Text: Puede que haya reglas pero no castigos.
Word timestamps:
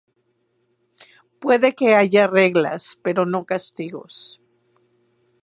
Puede 1.39 1.75
que 1.75 1.93
haya 1.93 2.25
reglas 2.25 2.97
pero 3.03 3.23
no 3.27 3.45
castigos. 3.45 4.41